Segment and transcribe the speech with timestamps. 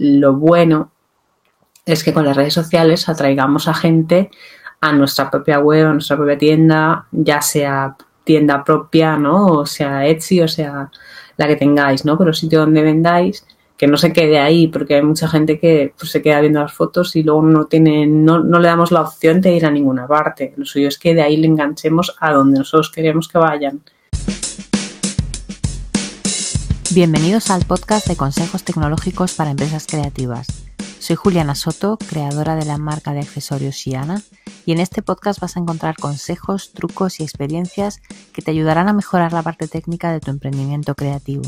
[0.00, 0.90] lo bueno
[1.84, 4.30] es que con las redes sociales atraigamos a gente
[4.80, 9.46] a nuestra propia web, a nuestra propia tienda, ya sea tienda propia, ¿no?
[9.46, 10.90] O sea Etsy, o sea
[11.36, 12.16] la que tengáis, ¿no?
[12.16, 16.10] Pero sitio donde vendáis, que no se quede ahí, porque hay mucha gente que pues,
[16.10, 19.42] se queda viendo las fotos y luego no tiene, no, no le damos la opción
[19.42, 20.54] de ir a ninguna parte.
[20.56, 23.82] Lo suyo es que de ahí le enganchemos a donde nosotros queremos que vayan.
[26.92, 30.48] Bienvenidos al podcast de consejos tecnológicos para empresas creativas.
[30.98, 34.22] Soy Juliana Soto, creadora de la marca de accesorios Shiana,
[34.66, 38.00] y en este podcast vas a encontrar consejos, trucos y experiencias
[38.32, 41.44] que te ayudarán a mejorar la parte técnica de tu emprendimiento creativo.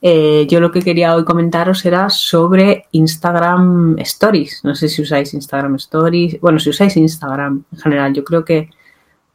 [0.00, 4.60] Eh, yo lo que quería hoy comentaros era sobre Instagram Stories.
[4.62, 6.40] No sé si usáis Instagram Stories.
[6.40, 8.70] Bueno, si usáis Instagram en general, yo creo que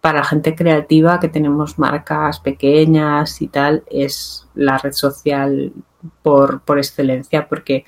[0.07, 5.73] para gente creativa que tenemos marcas pequeñas y tal, es la red social
[6.21, 7.83] por, excelencia, porque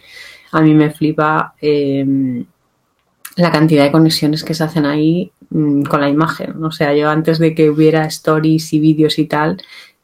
[0.52, 2.46] a mí me flipa em,
[3.38, 6.62] la cantidad de conexiones que se hacen ahí mm, con la imagen.
[6.62, 9.56] O sea, yo antes de que hubiera stories y vídeos y tal,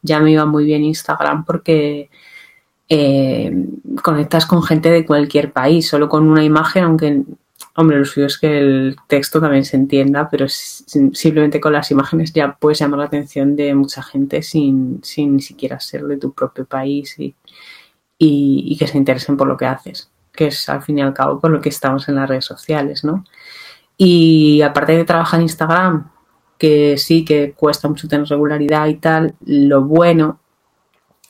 [0.02, 2.10] ya me iba muy bien Instagram porque
[2.88, 3.52] eh,
[4.02, 7.24] conectas con gente de cualquier país, solo con una imagen, aunque
[7.78, 12.32] Hombre, lo suyo es que el texto también se entienda, pero simplemente con las imágenes
[12.32, 16.32] ya puedes llamar la atención de mucha gente sin, sin ni siquiera ser de tu
[16.34, 17.36] propio país y,
[18.18, 21.42] y, que se interesen por lo que haces, que es al fin y al cabo
[21.42, 23.26] por lo que estamos en las redes sociales, ¿no?
[23.98, 26.12] Y aparte de trabajar en Instagram,
[26.58, 30.40] que sí que cuesta mucho tener regularidad y tal, lo bueno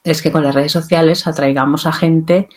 [0.03, 2.49] es que con las redes sociales atraigamos a gente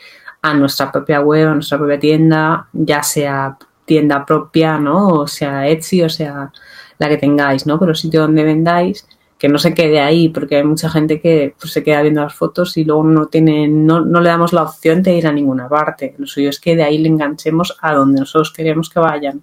[0.43, 3.57] a nuestra propia web, a nuestra propia tienda, ya sea
[3.89, 5.09] tienda propia, ¿no?
[5.09, 6.53] O sea Etsy, o sea
[6.99, 7.79] la que tengáis, ¿no?
[7.79, 9.07] Pero sitio donde vendáis,
[9.39, 12.35] que no se quede ahí, porque hay mucha gente que pues, se queda viendo las
[12.35, 15.69] fotos y luego no tiene, no, no le damos la opción de ir a ninguna
[15.69, 16.15] parte.
[16.19, 19.43] Lo suyo es que de ahí le enganchemos a donde nosotros queremos que vayan.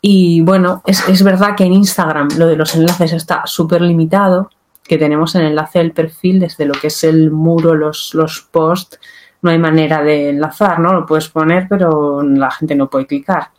[0.00, 4.50] Y bueno, es, es verdad que en Instagram lo de los enlaces está súper limitado,
[4.86, 8.98] que tenemos el enlace del perfil desde lo que es el muro, los, los posts,
[9.44, 10.94] no hay manera de enlazar, ¿no?
[10.94, 13.50] Lo puedes poner, pero la gente no puede clicar.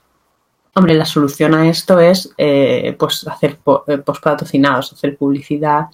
[0.73, 5.85] Hombre, la solución a esto es eh, pues hacer eh, post patrocinados, hacer publicidad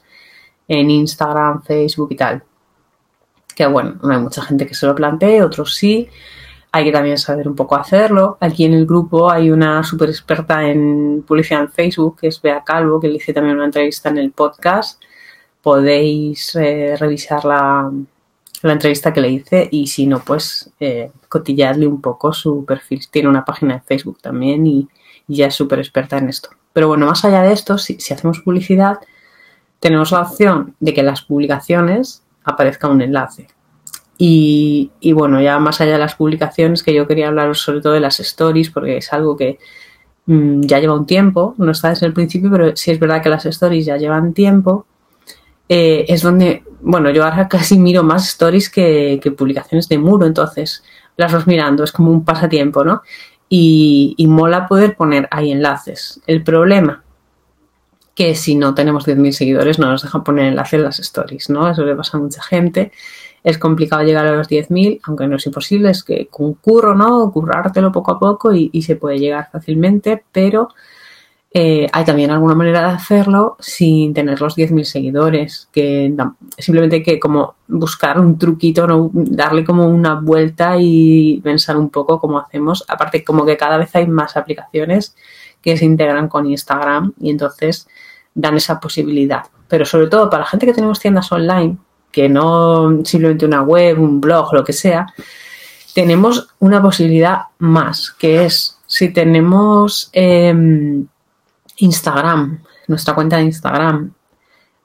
[0.65, 2.41] en Instagram, Facebook y tal.
[3.53, 6.07] Que bueno, no hay mucha gente que se lo plantee, otros sí.
[6.71, 8.37] Hay que también saber un poco hacerlo.
[8.39, 12.63] Aquí en el grupo hay una súper experta en publicidad en Facebook, que es Bea
[12.63, 15.03] Calvo, que le hice también una entrevista en el podcast.
[15.61, 17.91] Podéis eh, revisarla
[18.61, 23.01] la entrevista que le hice y si no, pues eh, cotillarle un poco su perfil.
[23.09, 24.87] Tiene una página de Facebook también y,
[25.27, 26.49] ya es súper experta en esto.
[26.73, 28.99] Pero bueno, más allá de esto, si, hacemos publicidad,
[29.79, 33.47] tenemos la opción de que en las publicaciones aparezca un enlace.
[34.17, 38.01] Y, bueno, ya más allá de las publicaciones, que yo quería hablaros sobre todo de
[38.01, 39.57] las stories, porque es algo que
[40.25, 43.29] mm, ya lleva un tiempo, no está desde el principio, pero sí es verdad que
[43.29, 44.85] las stories ya llevan tiempo
[45.73, 50.83] eh, es donde, bueno, yo ahora casi miro más stories que, publicaciones de muro, entonces
[51.17, 53.01] las vas mirando, es como un pasatiempo, ¿no?
[53.49, 56.21] Y, mola poder poner ahí enlaces.
[56.25, 57.03] El problema,
[58.15, 61.69] que si no tenemos 10.000 seguidores no nos dejan poner enlaces en las stories, ¿no?
[61.69, 62.91] Eso le pasa a mucha gente.
[63.43, 67.31] Es complicado llegar a los 10.000, aunque no es imposible, es que concurro, ¿no?
[67.31, 70.69] Currártelo poco a poco y, y se puede llegar fácilmente, pero
[71.53, 76.13] eh, hay también alguna manera de hacerlo sin tener los 10.000 seguidores, que
[76.57, 82.39] simplemente que como buscar un truquito, darle como una vuelta y pensar un poco cómo
[82.39, 82.85] hacemos.
[82.87, 85.13] Aparte, como que cada vez hay más aplicaciones
[85.61, 87.85] que se integran con Instagram y entonces
[88.33, 89.43] dan esa posibilidad.
[89.67, 91.77] Pero sobre todo para la gente que tenemos tiendas online,
[92.11, 95.07] que no simplemente una web, un blog, lo que sea,
[95.93, 100.09] tenemos una posibilidad más, que es si tenemos...
[100.13, 101.07] Em,
[101.81, 104.13] Instagram, nuestra cuenta de Instagram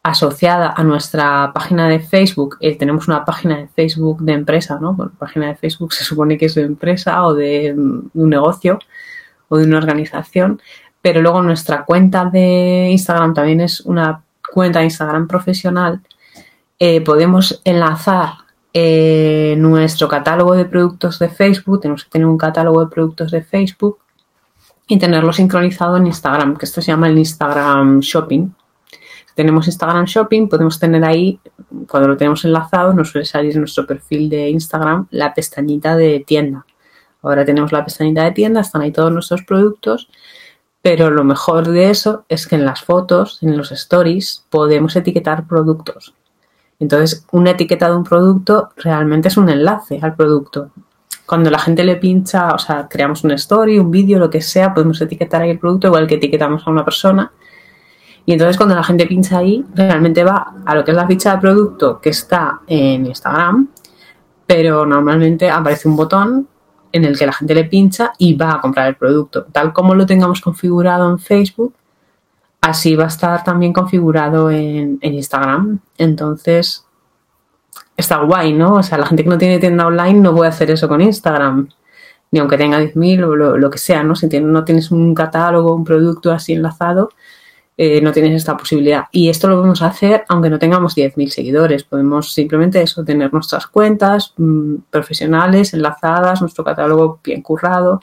[0.03, 4.95] asociada a nuestra página de Facebook, eh, tenemos una página de Facebook de empresa, ¿no?
[4.95, 8.79] Bueno, página de Facebook se supone que es de empresa o de, un negocio
[9.49, 10.61] o de una organización,
[11.03, 14.23] pero luego nuestra cuenta de Instagram también es una
[14.53, 16.01] cuenta de Instagram profesional.
[16.79, 18.35] Eh, podemos enlazar
[18.73, 23.43] eh, nuestro catálogo de productos de Facebook, tenemos que tener un catálogo de productos de
[23.43, 23.99] Facebook
[24.89, 28.51] y tenerlo sincronizado en Instagram, que esto se llama el Instagram Shopping.
[29.27, 31.41] Si tenemos Instagram Shopping, podemos tener ahí,
[31.89, 36.25] cuando lo tenemos enlazado, nos suele salir en nuestro perfil de Instagram la pestañita de
[36.27, 36.65] tienda.
[37.23, 40.09] Ahora tenemos la pestañita de tienda, están ahí todos nuestros productos,
[40.81, 45.49] pero lo mejor de eso es que en las fotos, en los stories, podemos etiquetar
[45.49, 46.15] productos.
[46.79, 50.71] Entonces, una etiqueta de un producto realmente es un enlace al producto.
[51.27, 54.73] Cuando la gente le pincha, o sea, creamos una story, un vídeo, lo que sea,
[54.73, 57.33] podemos etiquetar ahí el producto igual que etiquetamos a una persona.
[58.25, 61.35] Y entonces cuando la gente pincha ahí, realmente va a lo que es la ficha
[61.35, 63.69] de producto que está en Instagram,
[64.47, 66.49] pero normalmente aparece un botón
[66.93, 69.45] en el que la gente le pincha y va a comprar el producto.
[69.53, 71.75] Tal como lo tengamos configurado en Facebook,
[72.61, 75.81] así va a estar también configurado en, Instagram.
[75.99, 76.86] Entonces,
[77.97, 78.75] está guay, ¿no?
[78.75, 81.69] O sea, la gente que no tiene tienda online no puede hacer eso con Instagram.
[82.31, 84.17] Ni aunque tenga 10.000 o lo, que sea, ¿no?
[84.17, 87.11] Si no tienes un catálogo, un producto así enlazado,
[87.77, 89.05] eh, no tienes esta posibilidad.
[89.13, 91.85] Y esto lo podemos hacer aunque no tengamos 10.000 seguidores.
[91.85, 98.03] Podemos simplemente eso, tener nuestras cuentas mm, profesionales, enlazadas, nuestro catálogo bien currado.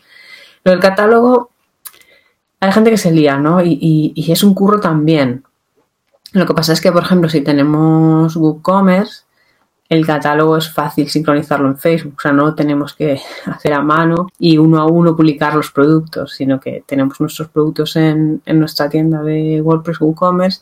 [0.63, 1.51] Lo del catálogo,
[2.61, 3.61] hay gente que se lía, ¿no?
[3.61, 5.43] Y, y es un curro también.
[6.31, 9.25] Lo que pasa es que, por ejemplo, si tenemos WooCommerce,
[9.93, 14.27] el catálogo es fácil sincronizarlo en Facebook, o sea, no tenemos que hacer a mano
[14.39, 19.21] y uno a uno publicar los productos, sino que tenemos nuestros productos en, nuestra tienda
[19.21, 20.61] de WordPress WooCommerce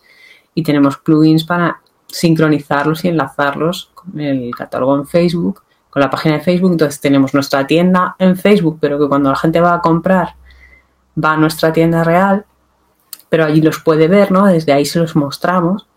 [0.54, 6.36] y tenemos plugins para sincronizarlos y enlazarlos con el catálogo en Facebook, con la página
[6.36, 6.72] de Facebook.
[6.74, 10.36] Entonces tenemos nuestra tienda en Facebook, pero que cuando la gente va a comprar
[11.24, 12.46] va a nuestra tienda real,
[13.30, 14.46] pero allí los puede ver, ¿no?
[14.46, 15.88] Desde ahí se los mostramos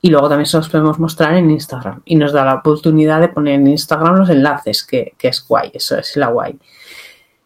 [0.00, 2.02] y luego también se los podemos mostrar en Instagram.
[2.04, 5.98] Y nos da la oportunidad de poner en Instagram los enlaces, que, es guay, eso
[5.98, 6.58] es la guay.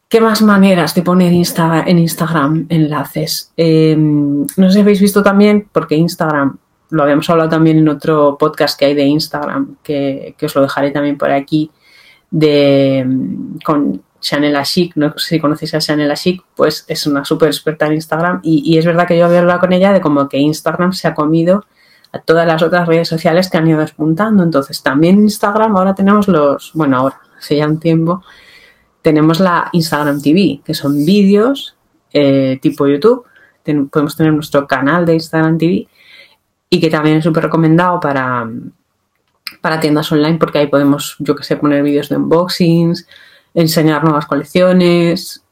[0.09, 3.53] ¿Qué más maneras de poner Insta, en Instagram enlaces?
[3.57, 6.59] Em, no sé si habéis visto también, porque Instagram,
[6.91, 10.91] lo habíamos hablado también en otro podcast que hay de Instagram, que, os lo dejaré
[10.91, 11.71] también por aquí,
[12.31, 13.07] de
[13.65, 17.87] con Chanel Ashik, no sé si conocéis a Chanel Ashik, pues es una súper experta
[17.87, 20.39] en Instagram y, y, es verdad que yo había hablado con ella de como que
[20.39, 21.65] Instagram se ha comido
[22.13, 24.43] a todas las otras redes sociales que han ido despuntando.
[24.43, 28.23] Entonces, también Instagram, ahora tenemos los, bueno, ahora, hace ya un tiempo,
[29.01, 31.77] tenemos la Instagram TV, que son vídeos
[32.13, 33.25] eh, tipo YouTube.
[33.91, 35.89] podemos tener nuestro canal de Instagram TV
[36.69, 38.49] y que también es súper recomendado para,
[39.61, 43.07] para tiendas online porque ahí podemos, yo que sé, poner vídeos de unboxings,
[43.55, 45.45] enseñar nuevas colecciones.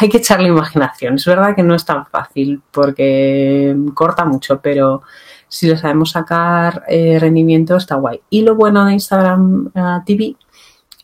[0.00, 1.14] Hay que echarle imaginación.
[1.14, 5.02] Es verdad que no es tan fácil porque corta mucho, pero
[5.50, 8.20] si le sabemos sacar eh, rendimiento, está guay.
[8.30, 10.36] Y lo bueno de Instagram eh, TV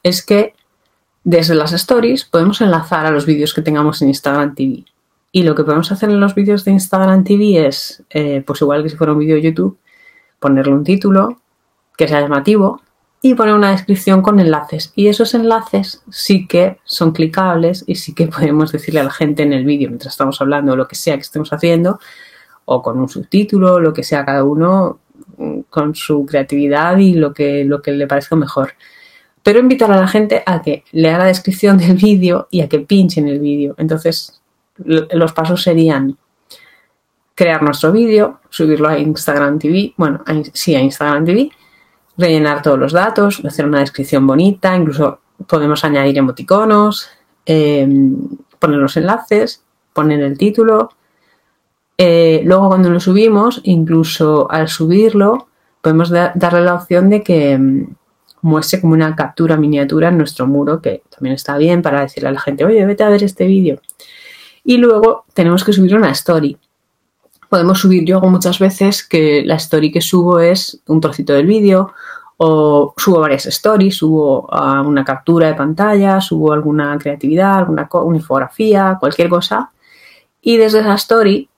[0.03, 0.55] es que
[1.25, 4.85] desde las stories podemos enlazar a los vídeos que tengamos en Instagram TV.
[5.33, 8.85] Y lo que podemos hacer en los vídeos de Instagram TV es, eh, pues igual
[8.85, 9.79] que si fuera un vídeo de YouTube,
[10.39, 11.41] ponerle un título
[11.99, 12.81] que sea llamativo
[13.21, 14.93] y poner una descripción con enlaces.
[14.95, 19.43] Y esos enlaces sí que son clicables y sí que podemos decirle a la gente
[19.43, 21.99] en el vídeo, mientras estamos hablando o lo que sea que estemos haciendo,
[22.67, 24.99] o con un subtítulo, lo que sea, cada uno
[25.39, 28.75] mm, con su creatividad y lo que, lo que le parezca mejor.
[29.43, 32.81] Pero invitar a la gente a que lea la descripción del vídeo y a que
[32.81, 33.75] pinche en el vídeo.
[33.79, 34.43] Entonces,
[34.79, 36.19] los pasos serían
[37.35, 41.51] crear nuestro vídeo, subirlo a Instagram TV, bueno, sí, a Instagram TV,
[42.17, 47.09] rellenar todos los datos, hacer una descripción bonita, incluso podemos añadir emoticonos,
[47.45, 48.17] em,
[48.59, 50.91] poner los enlaces, poner el título,
[51.99, 55.49] eh, luego cuando lo subimos, incluso al subirlo,
[55.81, 57.95] podemos darle la opción de que mm,
[58.43, 62.33] muestre como una captura miniatura en nuestro muro, que también está bien para decirle a
[62.33, 63.81] la gente, oye, vete a ver este vídeo.
[64.65, 66.59] Y luego tenemos que subir una story.
[67.49, 71.47] Podemos subir, yo hago muchas veces que la story que subo es un trocito del
[71.47, 71.93] vídeo
[72.39, 74.49] o subo varias stories, subo
[74.85, 79.71] una captura de pantalla, subo alguna creatividad, alguna una infografía, cualquier cosa.
[80.43, 81.49] Y desde esa story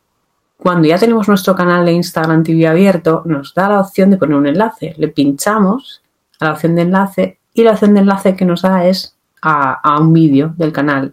[0.58, 4.36] cuando ya tenemos nuestro canal de Instagram TV abierto, nos da la opción de poner
[4.36, 4.92] un enlace.
[4.98, 6.02] Le pinchamos
[6.40, 9.98] a la opción de enlace y la opción de enlace que nos da es a,
[10.00, 11.12] un vídeo del canal.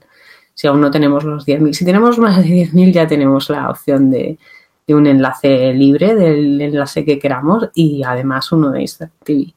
[0.56, 1.74] Si aún no tenemos los 10.000.
[1.74, 4.40] Si tenemos más de 10.000 ya tenemos la opción de,
[4.88, 9.54] un enlace libre, del enlace que queramos y además uno de Instagram TV.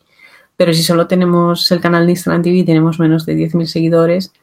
[0.54, 4.34] Pero si solo tenemos el canal de Instagram TV y tenemos menos de 10.000 seguidores,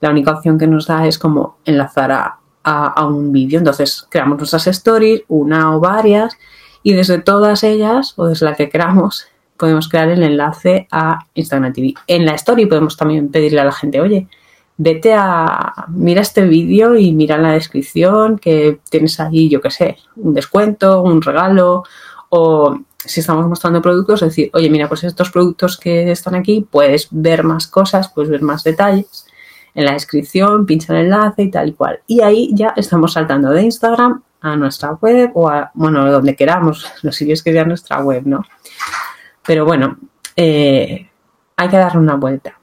[0.00, 3.58] la única opción que nos da es como enlazar a, a, un vídeo.
[3.58, 6.36] Entonces creamos nuestras stories, una o varias,
[6.82, 9.26] y desde todas ellas, o desde la que queramos,
[9.56, 11.94] podemos crear el enlace a Instagram TV.
[12.06, 14.28] En la story podemos también pedirle a la gente, oye,
[14.78, 19.98] vete a, mira este vídeo y mira la descripción que tienes ahí, yo qué sé,
[20.16, 21.84] un descuento, un regalo,
[22.30, 27.08] o si estamos mostrando productos, decir, oye, mira, pues estos productos que están aquí, puedes
[27.10, 29.26] ver más cosas, puedes ver más detalles
[29.74, 32.00] en la descripción, pincha el enlace y tal y cual.
[32.06, 36.90] Y ahí ya estamos saltando de Instagram a nuestra web o a, bueno, donde queramos,
[37.02, 38.44] los sitios que sea nuestra web, ¿no?
[39.44, 39.98] Pero bueno,
[40.36, 41.08] eh,
[41.56, 42.58] hay que darle una vuelta.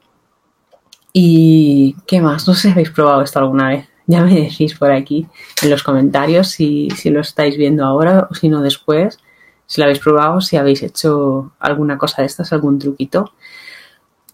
[1.12, 2.46] ¿Y qué más?
[2.46, 3.88] No sé si habéis probado esto alguna vez.
[4.06, 5.26] Ya me decís por aquí
[5.62, 9.18] en los comentarios si, si lo estáis viendo ahora o si no después.
[9.66, 13.32] Si lo habéis probado, si habéis hecho alguna cosa de estas, algún truquito.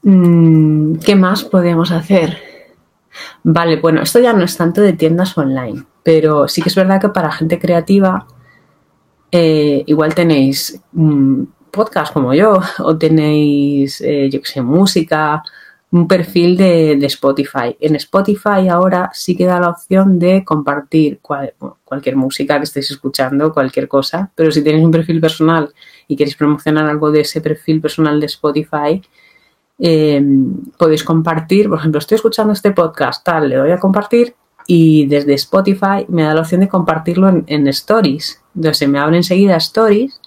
[0.02, 2.53] Mm, ¿Qué más podemos hacer?
[3.46, 6.98] Vale, bueno, esto ya no es tanto de tiendas online, pero sí que es verdad
[6.98, 8.26] que para gente creativa,
[9.30, 15.42] eh, igual tenéis un podcast como yo, o tenéis, eh, yo que sé, música,
[15.90, 17.76] un perfil de, Spotify.
[17.80, 23.52] En Spotify ahora sí que da la opción de compartir cualquier música que estéis escuchando,
[23.52, 25.72] cualquier cosa, pero si tenéis un perfil personal
[26.08, 29.02] y queréis promocionar algo de ese perfil personal de Spotify,
[29.78, 35.06] Em, podéis compartir, por ejemplo, estoy escuchando este podcast, tal, le doy a compartir y
[35.06, 38.40] desde Spotify me da la opción de compartirlo en, Stories.
[38.54, 40.20] Entonces se me abre enseguida Stories,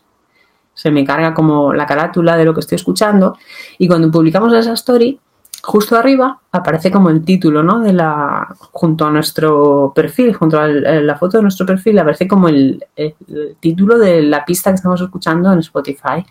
[0.74, 3.38] se me carga como la carátula de lo que estoy escuchando
[3.78, 5.20] y cuando publicamos esa story,
[5.64, 7.80] justo arriba aparece como el título, ¿no?
[7.80, 12.48] De la, junto a nuestro perfil, junto a la foto de nuestro perfil, aparece como
[12.50, 13.16] el, el
[13.60, 16.24] título de la pista que estamos escuchando en Spotify.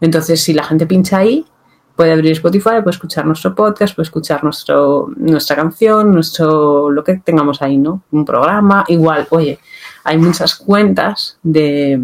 [0.00, 1.44] Entonces, si la gente pincha ahí,
[1.96, 7.16] puede abrir Spotify, puede escuchar nuestro podcast, puede escuchar nuestro, nuestra canción, nuestro, lo que
[7.16, 8.02] tengamos ahí, ¿no?
[8.10, 9.58] Un programa, igual, oye,
[10.04, 11.98] hay muchas cuentas de,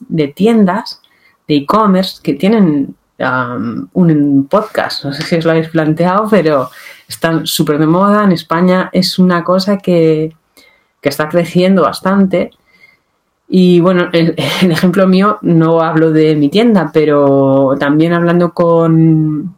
[0.00, 1.00] de tiendas,
[1.46, 6.68] de e-commerce, que tienen un podcast, no sé si os lo habéis planteado, pero
[7.08, 8.90] están súper de moda, en España.
[8.92, 10.36] Es una cosa que,
[11.00, 12.50] que está creciendo bastante
[13.48, 19.54] y bueno, el, ejemplo mío, no hablo de mi tienda, pero también hablando con,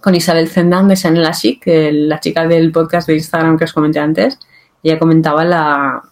[0.00, 3.98] con Isabel Zendán de Chanel Chic, la chica del podcast de Instagram que os comenté
[3.98, 4.38] antes,
[4.82, 6.02] ella comentaba la,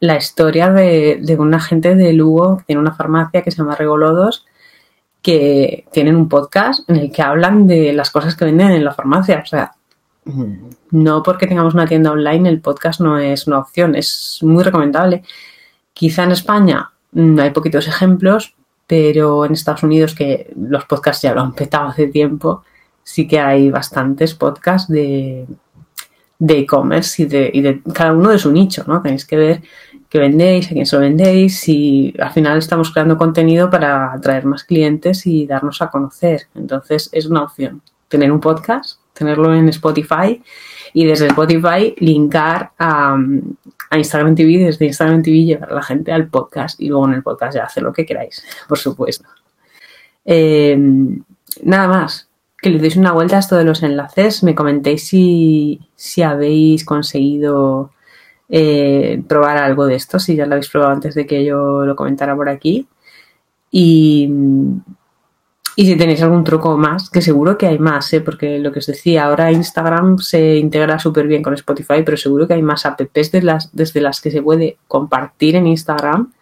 [0.00, 3.76] la historia de, de una gente de Lugo que tiene una farmacia que se llama
[3.76, 4.46] Regolodos,
[5.22, 8.94] que tienen un podcast en el que hablan de las cosas que venden en la
[8.94, 9.40] farmacia.
[9.42, 9.72] O sea,
[10.90, 15.24] no porque tengamos una tienda online, el podcast no es una opción, es muy recomendable.
[15.96, 18.54] Quizá en España mm, hay poquitos ejemplos,
[18.86, 22.64] pero en Estados Unidos, que los podcasts ya lo han petado hace tiempo,
[23.02, 25.46] sí que hay bastantes podcasts de
[26.38, 29.00] e-commerce y, de, y de cada uno de su nicho, ¿no?
[29.00, 29.62] Tenéis que ver
[30.10, 34.44] qué vendéis, a quién se lo vendéis y al final estamos creando contenido para atraer
[34.44, 36.42] más clientes y darnos a conocer.
[36.54, 40.42] Entonces es una opción tener un podcast, tenerlo en Spotify
[40.92, 43.16] y desde Spotify linkar a,
[43.92, 47.22] Instagram TV, desde Instagram TV llevar a la gente al podcast y luego en el
[47.22, 49.28] podcast ya hacer lo que queráis, por supuesto.
[50.24, 51.22] Em,
[51.62, 52.28] nada más,
[52.60, 56.84] que le deis una vuelta a esto de los enlaces, me comentéis si, si habéis
[56.84, 57.92] conseguido
[58.48, 61.96] eh, probar algo de esto, si ya lo habéis probado antes de que yo lo
[61.96, 62.88] comentara por aquí.
[63.70, 64.30] Y,
[65.78, 68.22] y si tenéis algún truco más, que seguro que hay más, ¿eh?
[68.22, 72.48] porque lo que os decía, ahora Instagram se integra súper bien con Spotify, pero seguro
[72.48, 76.32] que hay más apps desde las, desde las que se puede compartir en Instagram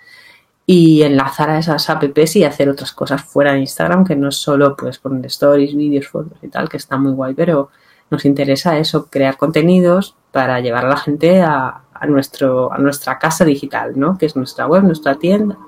[0.66, 4.36] y enlazar a esas apps y hacer otras cosas fuera de Instagram, que no es
[4.36, 7.70] solo pues poner stories, vídeos, fotos y tal, que está muy guay, pero
[8.10, 13.18] nos interesa eso, crear contenidos para llevar a la gente a, a, nuestro, a nuestra
[13.18, 14.16] casa digital, ¿no?
[14.16, 15.58] Que es nuestra web, nuestra tienda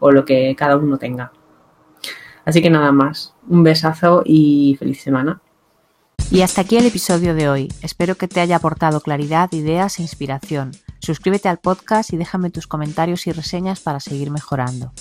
[0.00, 1.32] o lo que cada uno tenga.
[2.46, 5.42] Así que nada más, un besazo y feliz semana.
[6.30, 7.72] Y hasta aquí el episodio de hoy.
[7.82, 10.70] Espero que te haya aportado claridad, ideas e inspiración.
[11.00, 14.92] Suscríbete al podcast y déjame tus comentarios y reseñas para seguir mejorando.